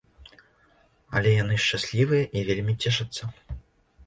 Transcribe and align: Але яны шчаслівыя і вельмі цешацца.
Але 1.19 1.33
яны 1.43 1.57
шчаслівыя 1.67 2.23
і 2.39 2.43
вельмі 2.49 2.73
цешацца. 2.83 3.23